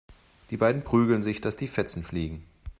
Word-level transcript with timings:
Die 0.49 0.57
beiden 0.57 0.83
prügeln 0.83 1.21
sich, 1.21 1.41
dass 1.41 1.57
die 1.57 1.67
Fetzen 1.67 2.03
fliegen. 2.03 2.43